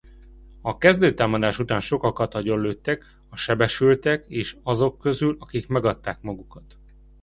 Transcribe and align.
A 0.61 0.77
kezdő 0.77 1.13
támadás 1.13 1.59
után 1.59 1.79
sokakat 1.79 2.33
agyonlőttek 2.33 3.17
a 3.29 3.35
sebesültek 3.35 4.25
és 4.27 4.57
azok 4.63 4.97
közül 4.97 5.35
akik 5.39 5.67
megadták 5.67 6.21
magukat. 6.21 6.77